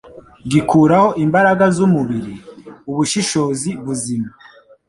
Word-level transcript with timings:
gikuraho 0.51 1.09
imbaraga 1.23 1.65
z’umubiri, 1.75 2.33
ubushishozi 2.89 3.69
buzima, 3.83 4.29